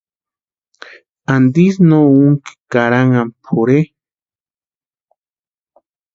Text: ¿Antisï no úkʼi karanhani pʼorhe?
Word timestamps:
¿Antisï 1.33 1.79
no 1.89 1.99
úkʼi 2.25 2.51
karanhani 2.71 3.33
pʼorhe? 3.43 3.79